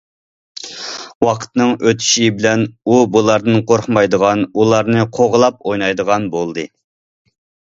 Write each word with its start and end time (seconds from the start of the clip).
ۋاقىتنىڭ 1.25 1.73
ئۆتۈشى 1.89 2.29
بىلەن 2.37 2.63
ئۇ 2.93 2.97
بۇلاردىن 3.17 3.61
قورقمايدىغان، 3.73 4.43
ئۇلارنى 4.49 5.05
قوغلاپ 5.19 5.61
ئوينايدىغان 5.69 6.27
بولدى. 6.39 6.67